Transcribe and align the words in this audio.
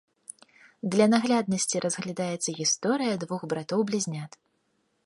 Для 0.95 1.05
нагляднасці 1.13 1.83
разглядаецца 1.85 2.49
гісторыя 2.61 3.13
двух 3.27 3.41
братоў-блізнят. 3.55 4.31